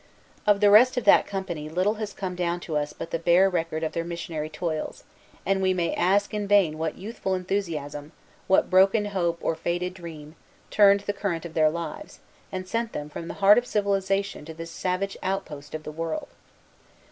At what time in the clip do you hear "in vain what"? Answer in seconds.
6.33-6.97